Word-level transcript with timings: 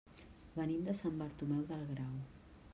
Venim 0.55 0.87
de 0.87 0.95
Sant 1.01 1.21
Bartomeu 1.23 1.63
del 1.73 1.87
Grau. 1.93 2.21